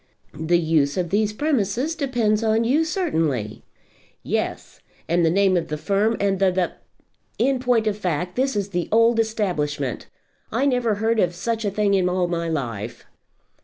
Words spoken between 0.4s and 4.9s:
use of these premises depends on you certainly." "Yes;